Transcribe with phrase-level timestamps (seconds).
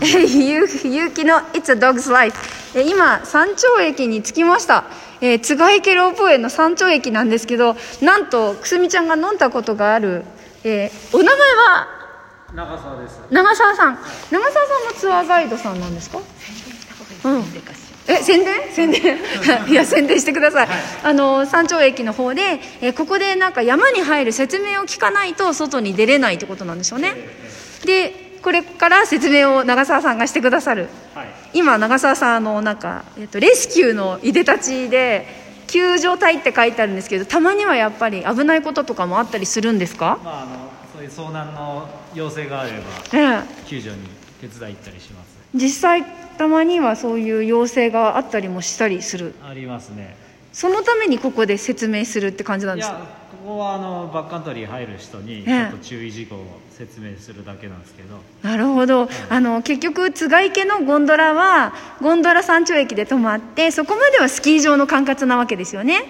[0.00, 2.36] ゆゆうきの It's a Dog's Life.
[2.74, 4.84] え今山頂駅に着きました、
[5.20, 10.24] えー、津賀池ロープウェイの山頂駅なんですけどなんとくすみちゃんが飲んだことがある、
[10.64, 11.88] えー、お名前は？
[12.54, 13.20] 長澤です。
[13.30, 13.98] 長澤さん。
[14.30, 16.18] 長澤さんのツアーガイドさんなんですか？
[17.24, 17.44] うん。
[18.08, 18.54] え宣伝？
[18.72, 19.18] 宣伝？
[19.70, 20.68] いや宣伝してください、
[21.02, 27.14] あの山頂駅の方で、えここでなんか山に入る説明を聞かないと外に出れないってことなんでしょうね。
[27.86, 31.28] でこれから説明を長澤さんがしてくださる、はい。
[31.54, 35.26] 今長澤さんあのなんか、えっと、レスキューのいでたちで
[35.68, 42.78] 救助隊って書いてあるんですけどたまにはやっぱり危ないこととかもあったりするんですか、まああのそういう遭難の要請があれば
[43.14, 43.66] ええ。
[43.66, 44.08] 救助に
[44.40, 46.04] 手伝い行ったりします実際
[46.36, 50.16] たまにはそういう要請があったりもしたりするありますね
[50.52, 52.96] そのためにここで説明するって感じなんですか？
[52.96, 55.44] いやここはあのバックカントリー入る人にええ。
[55.44, 66.04] ちょっと注意事項を説明するだけなんですけど、なるほど、あの結局栂池のゴンドラはゴンドラ山頂駅で止まってそこまではスキー場の管轄なわけですよね？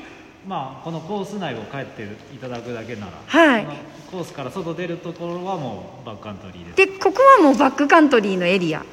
[0.47, 3.67] まあこのコース内を帰っていただくだけなら、はい。
[4.11, 6.77] コースから外出るところはもうバックカントリーです。
[6.77, 8.85] でここはもうバックカントリーのエリア。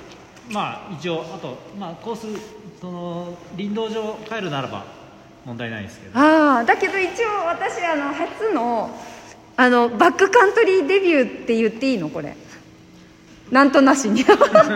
[0.50, 2.28] まあ一応あとまあコース
[2.80, 4.86] その林道上帰るならば
[5.50, 6.20] 問題ないですけど。
[6.20, 8.96] ああだけど一応私あの初の
[9.58, 12.10] あのバックカントリーデビューって言っていいの？
[12.10, 12.36] これ。
[13.50, 14.24] なんとなしに。
[14.24, 14.70] なんとなく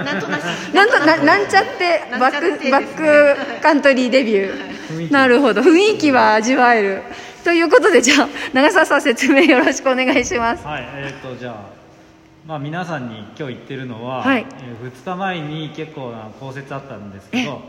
[0.73, 4.97] なんとななんちゃってバックバックカントリーデビュー。
[4.97, 5.13] 雰囲気。
[5.13, 5.61] なるほど。
[5.61, 7.03] 雰囲気は味わえる。
[7.43, 10.65] ということでじゃあ長澤さん説明よろしくお願いします。
[10.65, 11.69] はいえー、とじゃあ
[12.47, 14.45] まあ皆さんに今日言ってるのは、はい。
[14.49, 17.61] え2日前に結構な降雪あったんですけど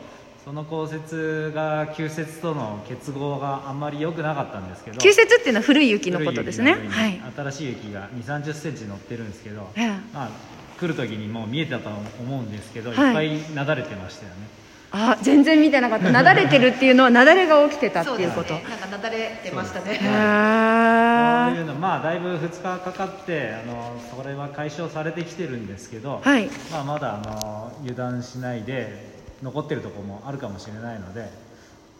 [0.45, 6.75] その降雪が旧雪との結合があんまり良くなかったんですけど旧雪っていうのは古い雪のことですね。
[6.91, 7.19] はい。
[7.35, 9.89] 新しい雪が2 3 0センチ乗ってるんですけど、ええ。
[10.13, 10.31] まあ、
[10.79, 13.27] 来る時にもう見えてたと思うんですけど、はい。
[13.29, 14.49] い、っぱいなだれてましたよね。
[14.93, 16.13] あ全然見てなかった。
[16.13, 18.53] なだれてるっていうのはなだれが起きてたっていうこと。
[18.53, 18.65] ね。
[18.69, 19.95] なんかなだれてましたね。
[19.95, 26.51] へそういーうのまあだいぶ2日かかってあのそれは解消されてきてるんですけど、はい。
[26.71, 31.29] まあ、まだあの油断しないで残ってるところもあるかもしれないので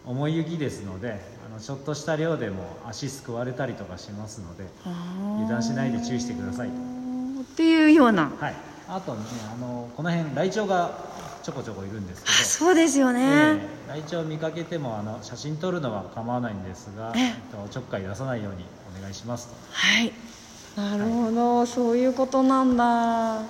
[0.05, 4.65] 重い雪ですのであのちょっとした量でも足すくわれたりとかしますので
[5.37, 6.69] 油断しないで注意してください。
[6.69, 6.71] っ
[7.57, 8.31] ていうような。
[8.39, 8.55] はい。
[8.87, 10.91] あとねあのこの辺ライチョウが
[11.41, 17.21] ちょこちょこいるんですけどそうですよね、ええライチョウ見かけてもあの写真撮るのは構わないんですが、ええ。
[17.23, 18.65] えっと、ちょっかい出さないように
[18.97, 19.53] お願いしますと。
[19.71, 20.11] はい。
[20.75, 23.43] なるほど、そういうことなんだ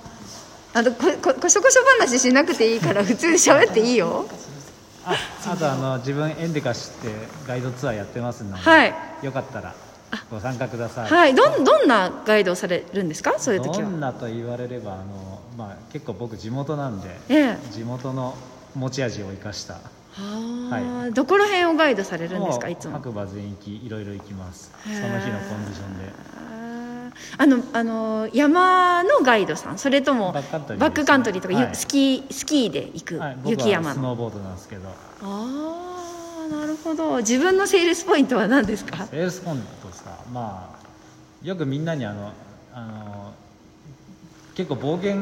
[0.77, 4.25] あとこここしょこしょ話しなくていいから 普通に喋っていいよ。
[5.05, 5.15] あ
[5.47, 7.09] あとあの自分エンデカシって
[7.47, 8.93] ガイドツアーやってますので、はい。
[9.21, 9.73] よかったら
[10.31, 11.35] ご参加ください、はい。
[11.35, 13.35] どんどんなガイドをされるんですか？
[13.37, 13.83] そういう時は。
[13.83, 17.57] どんなと言われればあの、まあ、結構僕地元なんでええ。
[17.71, 18.35] 地元の
[18.75, 19.75] 持ち味を生かした。
[19.75, 19.79] は
[20.71, 22.67] あ、はどこら辺をガイドされるんですか？
[22.67, 22.93] いつも。
[22.93, 24.71] 白馬全域いろいろ行きます。
[24.83, 26.11] その日のコンディションで
[27.37, 31.75] あのあの山のガイドさんそれともバックカントリーとか、ゆはい。
[31.75, 34.89] スキースキーで行く、はい、僕雪山スノーボードなんですけど。
[34.89, 37.17] ああなるほど。
[37.17, 39.05] 自分のセールスポイントは何ですか？
[39.07, 40.19] セールスポイントですか？
[40.31, 40.75] ま
[41.43, 42.31] あよくみんなにあの
[42.73, 43.33] あの
[44.55, 45.21] 結構冒険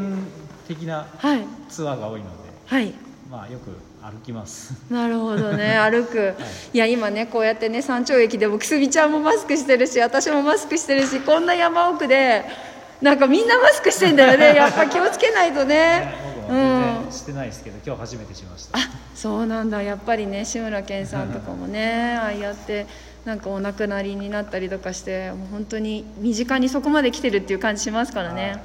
[0.67, 1.45] 的なはい。
[1.69, 2.31] ツアーが多いので。
[2.65, 2.93] はい。
[3.31, 3.71] まあよく
[4.03, 4.73] 歩きます。
[4.89, 5.77] なるほどね。
[5.79, 6.35] 歩く、
[6.73, 12.43] い、や今ねこうやってね山頂駅でもくすみちゃんもマスクしてるし私もマスクしてるしこんな山奥で
[13.01, 14.55] なんかみんなマスクしてんだよね。
[14.55, 16.13] やっぱ気をつけないとね。
[16.47, 17.07] 僕うん。
[17.11, 18.77] してないですけど、今日初めてしました。
[18.77, 18.81] あ
[19.15, 19.81] そうなんだ。
[19.81, 22.87] やっぱりね志村けんさんとかもね ああやって
[23.23, 28.59] なんかお亡くなりになったりとかしてもう本当に身近にそこまで来てるっていう感じしますからね、はい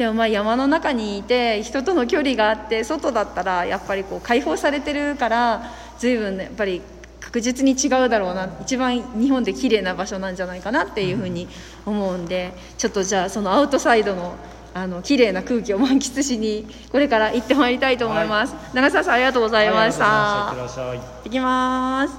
[0.00, 6.80] でもまあ山の中にいて人との距離があって外だったらやっぱりこう解放されてるから随分ねやっぱり
[7.20, 11.48] 確実に違うだろうな一番日本で綺麗な場所なんじゃないかなっていうふうに
[11.84, 14.36] 思うんでちょっとじゃあそのアウトサイドの
[14.72, 20.94] あの綺麗な空気を満喫しにこれから行ってまいりたいと思います、長澤さんありがとうございました、はいいました。
[21.24, 22.14] 行きます。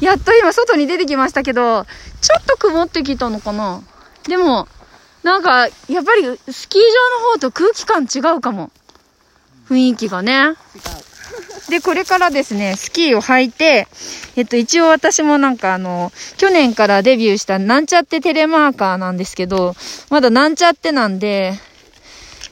[0.00, 1.84] やっと今外に出てきましたけど
[2.20, 3.82] ちょっと曇ってきたのかな。
[4.26, 4.66] でも
[5.24, 8.70] なんかやっぱりスキー場の方と空気感違うかも
[9.68, 10.54] 雰囲気がね
[11.70, 13.88] でこれからですねスキーを履いて
[14.36, 19.74] えっと一応私もなんかあの去年からデビューしたなんちゃってテレマーカーなんですけど
[20.10, 21.54] まだなんちゃってなんで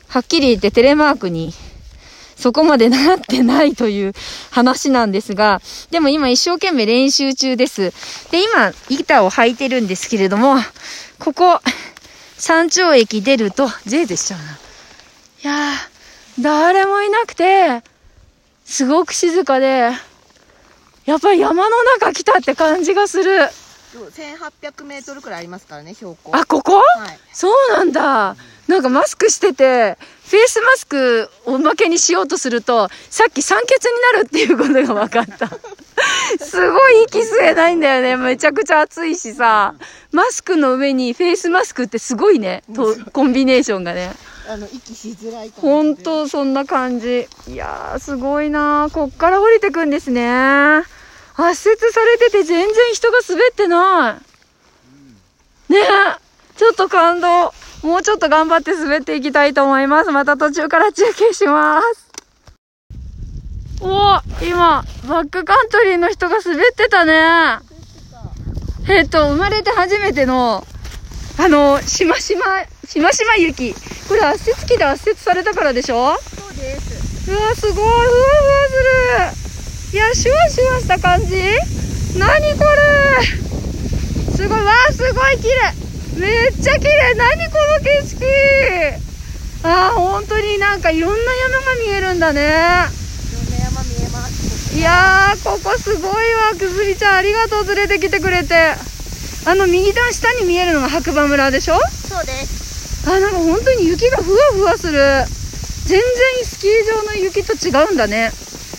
[0.08, 1.52] はっきり言ってテレマークに
[2.42, 4.14] そこまでなってないという
[4.50, 7.92] 話なんですが、でも今一生懸命練習中です。
[8.32, 10.56] で、今、板を履いてるんですけれども、
[11.20, 11.60] ここ、
[12.44, 14.44] 山頂駅出ると、ぜいぜいしちゃうな。
[14.46, 14.48] い
[15.46, 17.84] やー、誰もいなくて、
[18.64, 19.92] すごく静かで、
[21.06, 23.48] やっぱり山の中来たって感じがする。
[23.94, 26.36] 1800メートルくらいありますからね、標高。
[26.36, 26.78] あ、ここ？
[26.78, 27.18] はい。
[27.32, 28.34] そうなんだ。
[28.66, 29.96] なんかマスクしてて、
[30.26, 35.48] フェイスマスクおまけにしようとすると、さっき酸欠になるっていうことが分かった。
[36.40, 38.16] すごい息吸えないんだよね。
[38.16, 39.74] めちゃくちゃ暑いしさ。
[40.12, 42.62] マスクの上にフェイスマスクってすごいね。
[42.74, 44.12] とコンビネーションがね。
[44.48, 47.28] あの、息しづらい感じでほんと、そんな感じ。
[47.48, 50.82] いやー、すごいなーこっから降りてくんですね。
[51.34, 54.20] 圧雪されてて全然人が滑ってな
[55.68, 55.72] い。
[55.72, 57.54] ねえ、ちょっと感動。
[57.82, 60.10] もうちょっと頑張って滑っていきたいと思います。
[60.10, 62.11] また途中から中継します。
[63.84, 67.58] お今、バックカントリーの人が滑ってたね。
[68.88, 70.64] えっと、生まれて初めての、
[71.38, 72.44] あの、しましま、
[72.88, 73.74] しましま雪。
[74.08, 76.16] これ圧雪機で圧雪されたからでしょ？
[76.16, 77.30] そうです。
[77.30, 77.74] うわ、すごい。
[77.74, 78.06] ふわふわ
[79.32, 79.98] する。
[79.98, 81.42] いや、シュワシュワした感じ？
[82.18, 83.22] 何これ？
[84.36, 84.60] すごい。
[84.60, 85.74] わあ、すごい綺麗。
[86.18, 87.14] めっちゃ綺麗。
[87.14, 88.24] 何この景色？
[89.64, 92.40] あー、本当になんかいろんな山が見えるんだね。
[92.40, 92.56] いろん
[93.50, 94.71] な山見えます。
[94.71, 96.50] いやー、ここすごいわ。
[96.58, 97.64] くずりちゃん、ありがとう。
[97.66, 98.74] 連れてきてくれて。
[99.44, 101.74] あの、右段下に見えるのが白馬村でしょ？
[102.08, 103.08] そうです。
[103.08, 104.98] あ、なんか本当に雪がふわふわする。
[105.86, 108.30] 全然スキー場の雪と違うんだね。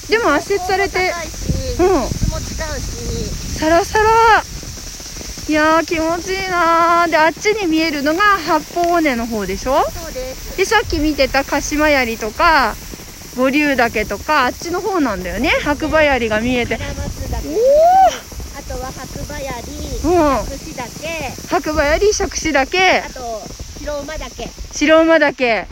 [0.10, 1.14] でも圧雪されて、
[1.80, 2.08] うん
[3.60, 4.44] サラサラ。
[5.50, 9.84] いやー気持ちいいなーで、あっちに見えるのが八方尾根の方でしょ？
[9.92, 10.56] そうです。
[10.58, 12.76] で、さっき見てた鹿島槍とか、
[13.38, 15.50] 五竜岳とか、あっちの方なんだよね。
[15.64, 16.76] 白馬槍が見えて。
[16.76, 16.80] おあ
[18.64, 20.46] とは白馬槍、ーうん。
[20.46, 21.08] 串岳、
[21.50, 23.42] 白馬槍、杓子岳あ、と
[23.84, 24.48] 白馬岳。
[24.72, 25.50] 白馬岳。
[25.50, 25.68] はい。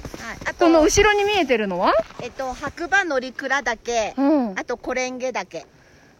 [0.45, 1.93] あとこの後ろに見えてるのは？
[2.21, 4.59] えっと白馬乗鞍岳、うん。
[4.59, 5.65] あとコレンゲ岳。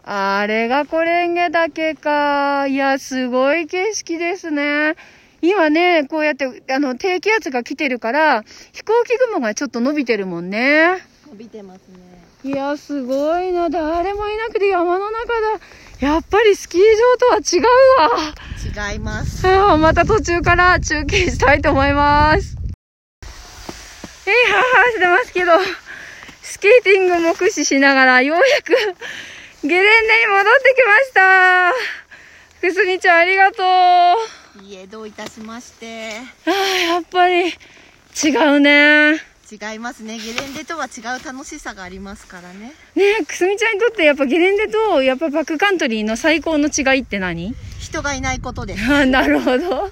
[0.03, 2.67] あれがコレンゲ岳か。
[2.67, 4.95] いや、すごい景色ですね。
[5.41, 8.43] 今ね、こうやって、あの、低気圧が来てるから、
[8.73, 10.97] 飛行機雲がちょっと伸びてるもんね。
[11.31, 12.25] 伸びてますね。
[12.43, 13.69] いや、すごいな。
[13.69, 15.27] 誰もいなくて山の中
[15.99, 16.05] だ。
[16.05, 17.63] やっぱりスキー場とは違う
[18.81, 18.91] わ。
[18.91, 19.47] 違います。
[19.77, 22.57] また途中から中継したいと思います。
[24.25, 25.51] えいははしてますけど、
[26.41, 28.73] スケーティングも駆使しながら、ようやく
[29.65, 31.71] ゲレンデに戻ってきました。
[32.59, 33.65] くすみちゃんありがとう。
[33.65, 34.17] あ
[34.61, 36.11] いいえ、どういたしまして。
[36.45, 39.30] あやっぱり違うね。
[39.51, 40.17] 違いますね。
[40.17, 42.73] ゲレンデとは違う楽しさがありますからね。
[42.95, 47.53] ねえ、くすみちゃんにとってやっぱゲレンデとやっぱバックカントリーの最高の違いって何？
[47.79, 48.83] 人がいないことです。
[48.93, 49.85] あなるほど。
[49.85, 49.91] あ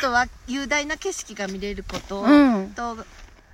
[0.00, 2.96] とは雄大な景色が見れること、うんと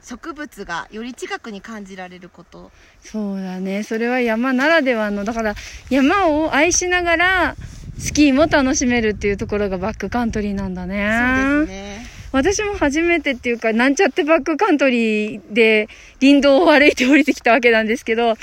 [0.05, 2.71] 植物がより近くに感じられること。
[3.03, 3.85] そうだね。
[3.85, 5.55] それは山ならではの、だから
[5.91, 7.57] 山を愛しながら、
[7.99, 11.57] スキーも楽しめるっていうところがバックカントリーなんだね。
[11.57, 12.12] そうですね。
[12.33, 15.89] 私も初めてっていうか、なんちゃってバックカントリーで
[16.21, 18.37] 林道を歩いて降りてきたわけなんですけど、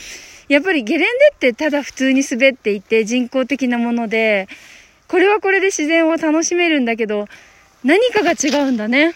[0.47, 4.47] やっぱりゲレンデってただ普通に滑っていて人工的なもので、
[5.07, 7.27] これはこれで自然を楽しめるんだけど、
[7.83, 9.15] 何かが違うんだね。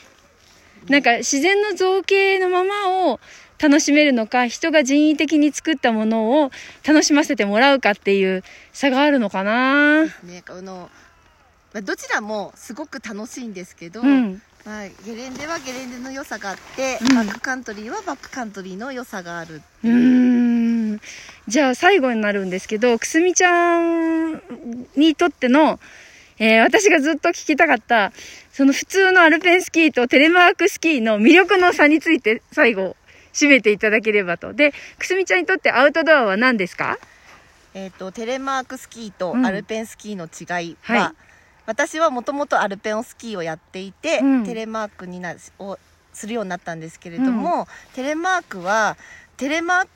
[0.89, 3.19] なんか自然の造形のままを
[3.59, 6.51] 楽しめるのか、人が人為的に作ったものを
[6.86, 8.43] 楽しませてもらうかっていう
[8.74, 10.03] 差があるのかな。
[10.03, 10.89] ね、あの、
[11.74, 14.41] まあ、どちらもすごく楽しいんですけど、うん。
[14.65, 19.62] まあ、ゲレンデはゲレンデの良さがあって、うんバックカントリーはバックカントリーの良さがある。
[19.84, 21.01] うーん。
[21.50, 24.41] じゃあ最後になるんですけど、くすみちゃん
[24.96, 25.82] にとっての、
[26.39, 28.13] えー私がずっと聞きたかった、
[28.53, 32.96] その普通のアルペンスキーとテレマークスキーの魅力の差について最後
[33.34, 34.53] 締めていただければと。
[34.53, 36.98] で、くすみちゃんにとってアウトドアは何ですか？
[37.74, 41.13] えっ、と、テレマークスキーとうんアルペンスキーの違いは、はい
[41.65, 44.43] 私はもともとアルペンスキーをやっていて、うん。
[44.46, 45.77] テレマークになを
[46.13, 48.98] するようになったんですけれども、テレマークは
[49.38, 49.88] テレマー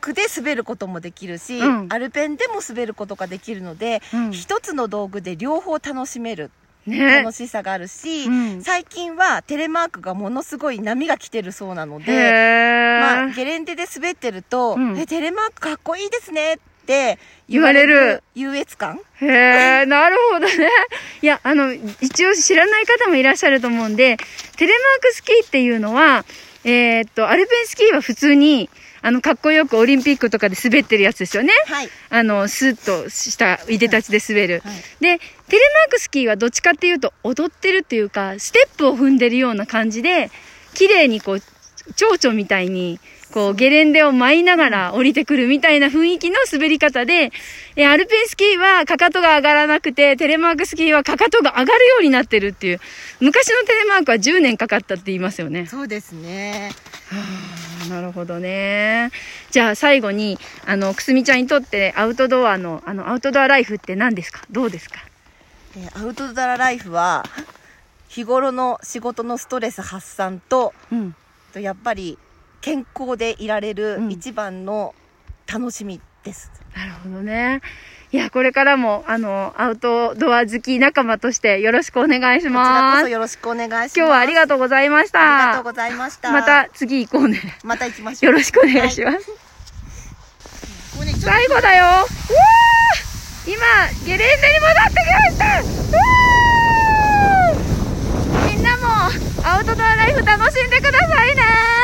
[0.00, 1.86] クで滑ることもできるし、うん。
[1.90, 4.32] アルペンでも滑ることができるので、うん。
[4.32, 6.50] 一つの道具で両方楽しめる
[6.86, 7.22] ね。
[7.22, 8.62] 楽しさがあるし、うん。
[8.62, 13.00] 最近はテレマークがものすごい波が来てるそうなのへで、ー。
[13.00, 14.98] まあ、ゲレンデで滑ってると、うん。
[14.98, 16.73] え、テレマークかっこいいですねって
[17.48, 19.00] 言われる優越感？
[19.20, 20.68] へえ、なるほどね。
[21.22, 24.16] いや、あの、一応知らない方もいらっしゃると思うんで、
[24.56, 26.24] テレマークスキーっていうのは、
[26.64, 28.70] えーっと、アルペンスキーは普通に、
[29.02, 31.50] あの、かっこよくオリンピックとかで滑ってるやつですよね。
[31.66, 31.90] はい。
[32.08, 34.62] あの、スッとしたいでたちで滑る。
[34.64, 40.30] はいで、テレマークスキーはどっちかっていうと、踊ってるっていうか、ステップを踏んでるような感じで、
[40.72, 41.40] 綺麗にこう、
[41.96, 42.98] 蝶々みたいに、
[43.34, 47.32] こう、ゲレンデを舞いながら降りてくるみたいな雰囲気の滑り方で、
[47.74, 52.80] えアルペンスキーはかかとが上がらなくて、テレマークスキーはかかとが上がるようになってるっていう。
[53.18, 55.66] 昔のテレマークは10年かかったって言いますよね。
[55.66, 56.70] そうですね
[57.10, 59.10] あーなるほどね。
[59.50, 64.42] じゃあ最後に、あの、くすみちゃんにとってアウトドアの、あの、アウトドアライフって何ですか？
[64.52, 65.00] どうですか？
[65.76, 67.24] えーアウトドアライフは
[68.06, 71.16] 日頃の仕事のストレス発散とうん。
[71.52, 72.16] とやっぱり
[72.64, 74.94] 健康でいられるうん一番の
[75.46, 77.60] 楽しみです、なるほどね。
[78.10, 82.60] いや、これからも、あの、アウトドア好き仲間としてよろしくお願いしこちらます。
[82.60, 85.50] 今こそよろしくお願いします日はありがとうございました。
[85.50, 87.38] ありがとうございましたまた次行こうね。
[87.64, 89.26] また行きましょうよろしくお願いします。
[89.26, 89.32] こ
[91.00, 91.84] こねちょっと最後だよ
[93.46, 93.60] 今、
[94.06, 95.44] ゲレンデに戻ってきました
[98.48, 98.86] みんなも
[99.46, 101.83] アウトドアライフ楽しんでくださいね